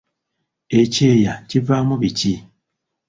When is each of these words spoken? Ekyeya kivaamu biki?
Ekyeya 0.79 1.33
kivaamu 1.49 1.95
biki? 2.01 2.33